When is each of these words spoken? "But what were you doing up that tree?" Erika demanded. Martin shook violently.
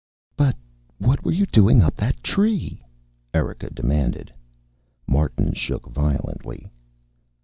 "But 0.35 0.55
what 0.97 1.23
were 1.23 1.31
you 1.31 1.45
doing 1.45 1.83
up 1.83 1.95
that 1.97 2.23
tree?" 2.23 2.81
Erika 3.35 3.69
demanded. 3.69 4.33
Martin 5.07 5.53
shook 5.53 5.85
violently. 5.91 6.71